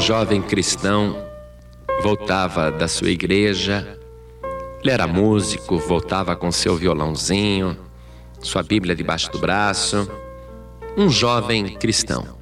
jovem 0.00 0.40
cristão 0.40 1.14
voltava 2.02 2.70
da 2.72 2.88
sua 2.88 3.10
igreja. 3.10 3.98
Ele 4.80 4.90
era 4.90 5.06
músico, 5.06 5.78
voltava 5.78 6.34
com 6.34 6.50
seu 6.50 6.74
violãozinho, 6.74 7.76
sua 8.40 8.62
Bíblia 8.62 8.96
debaixo 8.96 9.30
do 9.30 9.38
braço. 9.38 10.10
Um 10.96 11.10
jovem 11.10 11.74
cristão. 11.76 12.38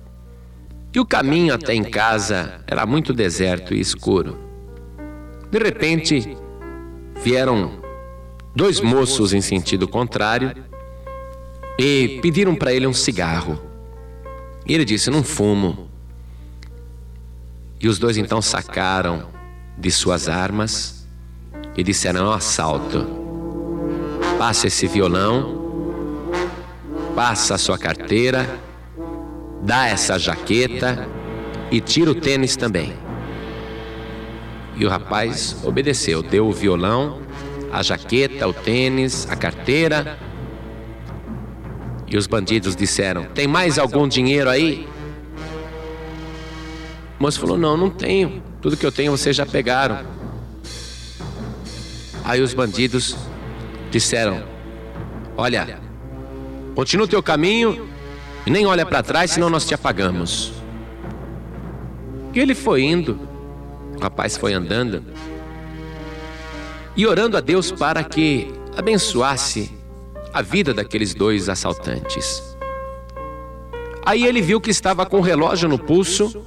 E 0.95 1.01
o 1.01 1.05
caminho 1.05 1.53
até 1.53 1.75
em 1.75 1.83
casa 1.83 2.65
era 2.67 2.87
muito 2.87 3.13
deserto 3.13 3.75
e 3.75 3.81
escuro. 3.81 4.39
De 5.51 5.59
repente, 5.59 6.37
vieram 7.23 7.83
dois 8.55 8.81
moços 8.81 9.33
em 9.33 9.41
sentido 9.41 9.89
contrário 9.89 10.55
e 11.77 12.21
pediram 12.23 12.55
para 12.55 12.73
ele 12.73 12.87
um 12.87 12.95
cigarro. 12.95 13.61
E 14.65 14.73
ele 14.73 14.85
disse: 14.85 15.11
Não 15.11 15.25
fumo. 15.25 15.88
E 17.81 17.87
os 17.87 17.99
dois 17.99 18.17
então 18.17 18.43
sacaram 18.43 19.29
de 19.77 19.91
suas 19.91 20.29
armas 20.29 21.07
e 21.77 21.83
disseram: 21.83 22.21
É 22.21 22.29
um 22.29 22.33
assalto. 22.33 23.07
Passa 24.37 24.67
esse 24.67 24.87
violão, 24.87 26.31
passa 27.15 27.55
a 27.55 27.59
sua 27.59 27.79
carteira, 27.79 28.49
dá 29.63 29.87
essa 29.87 30.19
jaqueta 30.19 31.09
e 31.71 31.81
tira 31.81 32.11
o 32.11 32.15
tênis 32.15 32.57
também. 32.57 32.95
E 34.77 34.85
o 34.85 34.89
rapaz 34.89 35.57
obedeceu, 35.65 36.23
deu 36.23 36.47
o 36.49 36.53
violão, 36.53 37.21
a 37.73 37.83
jaqueta, 37.83 38.47
o 38.47 38.53
tênis, 38.53 39.27
a 39.31 39.37
carteira. 39.37 40.19
E 42.09 42.17
os 42.17 42.27
bandidos 42.27 42.75
disseram: 42.75 43.25
Tem 43.25 43.47
mais 43.47 43.79
algum 43.79 44.09
dinheiro 44.09 44.51
aí? 44.51 44.89
O 47.19 47.23
moço 47.23 47.41
falou: 47.41 47.59
Não, 47.59 47.77
não 47.77 47.91
tenho. 47.91 48.43
Tudo 48.61 48.77
que 48.77 48.87
eu 48.87 48.93
tenho 48.93 49.11
vocês 49.11 49.35
já 49.35 49.45
pegaram. 49.45 49.99
Aí 52.25 52.41
os 52.41 52.55
bandidos 52.55 53.17
disseram: 53.91 54.45
Olha, 55.37 55.81
continua 56.75 57.07
o 57.07 57.09
teu 57.09 57.23
caminho 57.23 57.89
e 58.47 58.51
nem 58.51 58.67
olha 58.67 58.87
para 58.87 59.03
trás, 59.03 59.33
senão 59.33 59.51
nós 59.51 59.67
te 59.67 59.75
apagamos. 59.75 60.53
E 62.33 62.39
ele 62.39 62.55
foi 62.55 62.83
indo, 62.83 63.19
o 63.97 64.01
rapaz 64.01 64.37
foi 64.37 64.53
andando 64.53 65.03
e 66.95 67.07
orando 67.07 67.37
a 67.37 67.41
Deus 67.41 67.73
para 67.73 68.05
que 68.05 68.53
abençoasse 68.77 69.73
a 70.33 70.43
vida 70.43 70.73
daqueles 70.73 71.15
dois 71.15 71.49
assaltantes. 71.49 72.57
Aí 74.05 74.25
ele 74.25 74.41
viu 74.41 74.61
que 74.61 74.71
estava 74.71 75.05
com 75.05 75.19
o 75.19 75.23
relógio 75.23 75.69
no 75.69 75.79
pulso 75.79 76.45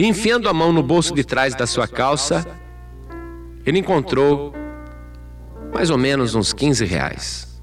e 0.00 0.06
enfiando 0.06 0.48
a 0.48 0.54
mão 0.54 0.72
no 0.72 0.82
bolso 0.82 1.14
de 1.14 1.22
trás 1.22 1.54
da 1.54 1.66
sua 1.66 1.86
calça, 1.86 2.46
ele 3.66 3.78
encontrou 3.78 4.54
mais 5.74 5.90
ou 5.90 5.98
menos 5.98 6.34
uns 6.34 6.54
15 6.54 6.86
reais. 6.86 7.60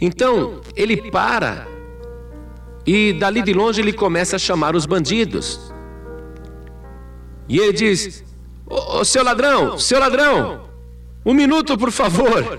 Então, 0.00 0.60
ele 0.76 1.10
para 1.10 1.66
e 2.86 3.12
dali 3.14 3.42
de 3.42 3.52
longe 3.52 3.80
ele 3.80 3.92
começa 3.92 4.36
a 4.36 4.38
chamar 4.38 4.76
os 4.76 4.86
bandidos. 4.86 5.74
E 7.48 7.58
ele 7.58 7.72
diz: 7.72 8.22
Ô, 8.64 9.00
ô 9.00 9.04
seu 9.04 9.24
ladrão, 9.24 9.76
seu 9.76 9.98
ladrão, 9.98 10.68
um 11.26 11.34
minuto 11.34 11.76
por 11.76 11.90
favor. 11.90 12.56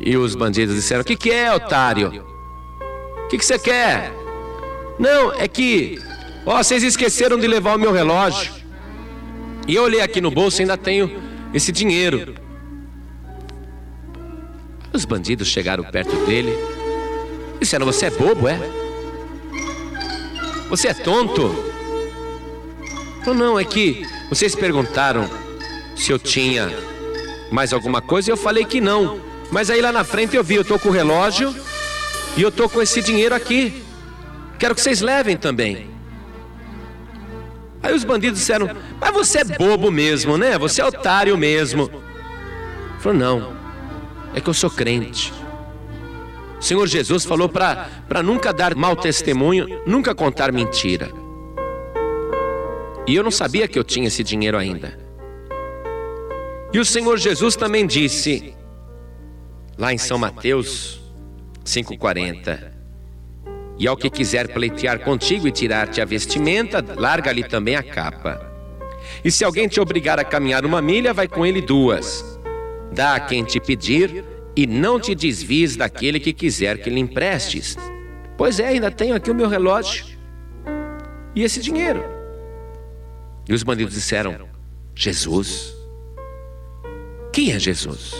E 0.00 0.16
os 0.16 0.34
bandidos 0.34 0.74
disseram: 0.74 1.02
O 1.02 1.04
que, 1.04 1.16
que 1.16 1.30
é, 1.30 1.54
otário? 1.54 2.24
O 3.24 3.28
que, 3.28 3.36
que 3.36 3.44
você 3.44 3.58
quer? 3.58 4.10
Não, 4.98 5.30
é 5.34 5.46
que, 5.46 6.00
ó, 6.46 6.62
vocês 6.62 6.82
esqueceram 6.82 7.38
de 7.38 7.46
levar 7.46 7.76
o 7.76 7.78
meu 7.78 7.92
relógio. 7.92 8.52
E 9.66 9.74
eu 9.74 9.82
olhei 9.82 10.00
aqui 10.00 10.20
no 10.20 10.30
bolso 10.30 10.60
e 10.60 10.62
ainda 10.62 10.76
tenho 10.76 11.22
esse 11.52 11.72
dinheiro. 11.72 12.34
Os 14.92 15.04
bandidos 15.04 15.48
chegaram 15.48 15.82
perto 15.84 16.14
dele 16.26 16.54
disseram: 17.64 17.86
Você 17.86 18.06
é 18.06 18.10
bobo, 18.10 18.46
é? 18.46 18.58
Você 20.68 20.88
é 20.88 20.94
tonto? 20.94 21.72
Falou, 23.24 23.38
não, 23.38 23.58
é 23.58 23.64
que 23.64 24.06
vocês 24.28 24.54
perguntaram 24.54 25.28
se 25.96 26.10
eu 26.10 26.18
tinha 26.18 26.70
mais 27.50 27.72
alguma 27.72 28.02
coisa 28.02 28.30
e 28.30 28.32
eu 28.32 28.36
falei 28.36 28.64
que 28.64 28.80
não. 28.80 29.20
Mas 29.50 29.70
aí 29.70 29.80
lá 29.80 29.92
na 29.92 30.04
frente 30.04 30.36
eu 30.36 30.44
vi, 30.44 30.56
eu 30.56 30.64
tô 30.64 30.78
com 30.78 30.88
o 30.88 30.92
relógio 30.92 31.54
e 32.36 32.42
eu 32.42 32.50
tô 32.50 32.68
com 32.68 32.82
esse 32.82 33.00
dinheiro 33.00 33.34
aqui. 33.34 33.82
Quero 34.58 34.74
que 34.74 34.80
vocês 34.80 35.00
levem 35.00 35.36
também. 35.36 35.93
Aí 37.84 37.94
os 37.94 38.02
bandidos 38.02 38.40
disseram: 38.40 38.70
Mas 38.98 39.12
você 39.12 39.40
é 39.40 39.44
bobo 39.44 39.90
mesmo, 39.90 40.38
né? 40.38 40.56
Você 40.56 40.80
é 40.80 40.86
otário 40.86 41.36
mesmo. 41.36 41.90
Falou: 42.98 43.18
Não, 43.18 43.52
é 44.34 44.40
que 44.40 44.48
eu 44.48 44.54
sou 44.54 44.70
crente. 44.70 45.30
O 46.58 46.62
Senhor 46.64 46.86
Jesus 46.86 47.26
falou 47.26 47.46
para 47.46 48.22
nunca 48.24 48.54
dar 48.54 48.74
mau 48.74 48.96
testemunho, 48.96 49.82
nunca 49.86 50.14
contar 50.14 50.50
mentira. 50.50 51.10
E 53.06 53.14
eu 53.14 53.22
não 53.22 53.30
sabia 53.30 53.68
que 53.68 53.78
eu 53.78 53.84
tinha 53.84 54.08
esse 54.08 54.24
dinheiro 54.24 54.56
ainda. 54.56 54.98
E 56.72 56.78
o 56.78 56.84
Senhor 56.86 57.18
Jesus 57.18 57.54
também 57.54 57.86
disse, 57.86 58.54
lá 59.76 59.92
em 59.92 59.98
São 59.98 60.16
Mateus 60.16 61.02
5,40: 61.66 62.73
e 63.78 63.88
ao 63.88 63.96
que 63.96 64.10
quiser 64.10 64.48
pleitear 64.48 65.00
contigo 65.00 65.48
e 65.48 65.52
tirar-te 65.52 66.00
a 66.00 66.04
vestimenta, 66.04 66.84
larga-lhe 66.96 67.42
também 67.42 67.76
a 67.76 67.82
capa. 67.82 68.52
E 69.24 69.30
se 69.30 69.44
alguém 69.44 69.68
te 69.68 69.80
obrigar 69.80 70.18
a 70.18 70.24
caminhar 70.24 70.64
uma 70.64 70.80
milha, 70.80 71.12
vai 71.12 71.26
com 71.26 71.44
ele 71.44 71.60
duas. 71.60 72.38
Dá 72.92 73.16
a 73.16 73.20
quem 73.20 73.44
te 73.44 73.58
pedir 73.58 74.24
e 74.56 74.66
não 74.66 75.00
te 75.00 75.14
desvies 75.14 75.76
daquele 75.76 76.20
que 76.20 76.32
quiser 76.32 76.78
que 76.78 76.90
lhe 76.90 77.00
emprestes. 77.00 77.76
Pois 78.36 78.60
é, 78.60 78.68
ainda 78.68 78.90
tenho 78.90 79.14
aqui 79.14 79.30
o 79.30 79.34
meu 79.34 79.48
relógio 79.48 80.04
e 81.34 81.42
esse 81.42 81.60
dinheiro. 81.60 82.04
E 83.48 83.52
os 83.52 83.62
bandidos 83.62 83.94
disseram: 83.94 84.48
Jesus. 84.94 85.74
Quem 87.32 87.52
é 87.52 87.58
Jesus? 87.58 88.14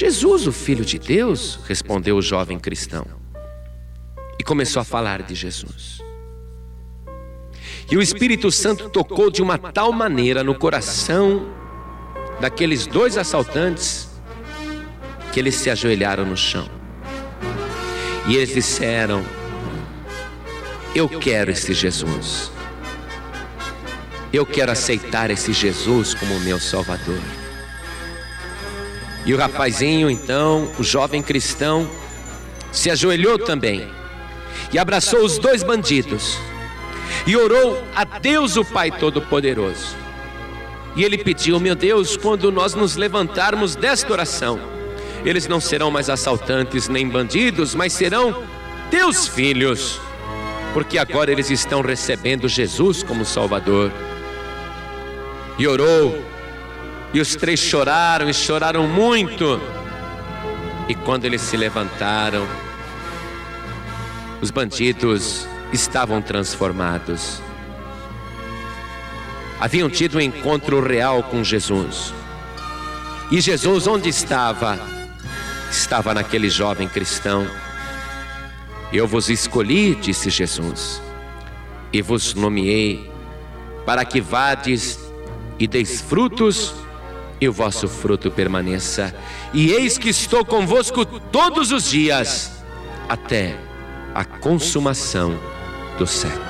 Jesus, 0.00 0.46
o 0.46 0.52
Filho 0.52 0.82
de 0.82 0.98
Deus, 0.98 1.58
respondeu 1.68 2.16
o 2.16 2.22
jovem 2.22 2.58
cristão. 2.58 3.06
E 4.38 4.42
começou 4.42 4.80
a 4.80 4.84
falar 4.84 5.20
de 5.20 5.34
Jesus. 5.34 6.00
E 7.90 7.98
o 7.98 8.00
Espírito 8.00 8.50
Santo 8.50 8.88
tocou 8.88 9.30
de 9.30 9.42
uma 9.42 9.58
tal 9.58 9.92
maneira 9.92 10.42
no 10.42 10.54
coração 10.54 11.50
daqueles 12.40 12.86
dois 12.86 13.18
assaltantes 13.18 14.08
que 15.34 15.38
eles 15.38 15.56
se 15.56 15.68
ajoelharam 15.68 16.24
no 16.24 16.36
chão. 16.36 16.66
E 18.26 18.36
eles 18.36 18.54
disseram: 18.54 19.22
Eu 20.94 21.10
quero 21.10 21.50
esse 21.50 21.74
Jesus. 21.74 22.50
Eu 24.32 24.46
quero 24.46 24.72
aceitar 24.72 25.30
esse 25.30 25.52
Jesus 25.52 26.14
como 26.14 26.40
meu 26.40 26.58
Salvador. 26.58 27.39
E 29.24 29.34
o 29.34 29.36
rapazinho, 29.36 30.10
então, 30.10 30.70
o 30.78 30.82
jovem 30.82 31.22
cristão, 31.22 31.88
se 32.72 32.90
ajoelhou 32.90 33.38
também 33.38 33.88
e 34.72 34.78
abraçou 34.78 35.24
os 35.24 35.38
dois 35.38 35.62
bandidos 35.62 36.38
e 37.26 37.36
orou 37.36 37.82
a 37.94 38.04
Deus, 38.04 38.56
o 38.56 38.64
Pai 38.64 38.90
Todo-Poderoso. 38.90 39.96
E 40.96 41.04
ele 41.04 41.18
pediu: 41.18 41.60
Meu 41.60 41.74
Deus, 41.74 42.16
quando 42.16 42.50
nós 42.50 42.74
nos 42.74 42.96
levantarmos 42.96 43.76
desta 43.76 44.12
oração, 44.12 44.58
eles 45.24 45.46
não 45.46 45.60
serão 45.60 45.90
mais 45.90 46.08
assaltantes 46.08 46.88
nem 46.88 47.08
bandidos, 47.08 47.74
mas 47.74 47.92
serão 47.92 48.42
teus 48.90 49.28
filhos, 49.28 50.00
porque 50.72 50.98
agora 50.98 51.30
eles 51.30 51.50
estão 51.50 51.82
recebendo 51.82 52.48
Jesus 52.48 53.02
como 53.02 53.24
Salvador. 53.24 53.92
E 55.58 55.66
orou 55.66 56.29
e 57.12 57.20
os 57.20 57.34
três 57.34 57.58
choraram 57.58 58.28
e 58.28 58.34
choraram 58.34 58.86
muito. 58.86 59.60
E 60.88 60.94
quando 60.94 61.24
eles 61.24 61.40
se 61.40 61.56
levantaram, 61.56 62.46
os 64.40 64.50
bandidos 64.50 65.46
estavam 65.72 66.22
transformados. 66.22 67.40
Haviam 69.60 69.90
tido 69.90 70.18
um 70.18 70.20
encontro 70.20 70.80
real 70.80 71.22
com 71.22 71.44
Jesus. 71.44 72.14
E 73.30 73.40
Jesus, 73.40 73.86
onde 73.86 74.08
estava? 74.08 74.78
Estava 75.70 76.14
naquele 76.14 76.48
jovem 76.48 76.88
cristão. 76.88 77.46
Eu 78.92 79.06
vos 79.06 79.28
escolhi, 79.28 79.94
disse 79.94 80.30
Jesus, 80.30 81.00
e 81.92 82.02
vos 82.02 82.34
nomeei 82.34 83.08
para 83.86 84.04
que 84.04 84.20
vades 84.20 84.98
e 85.58 85.68
deis 85.68 86.00
frutos 86.00 86.74
e 87.40 87.48
o 87.48 87.52
vosso 87.52 87.88
fruto 87.88 88.30
permaneça. 88.30 89.14
E 89.52 89.70
eis 89.70 89.96
que 89.96 90.10
estou 90.10 90.44
convosco 90.44 91.04
todos 91.04 91.72
os 91.72 91.88
dias, 91.88 92.62
até 93.08 93.56
a 94.14 94.24
consumação 94.24 95.38
do 95.98 96.06
século. 96.06 96.49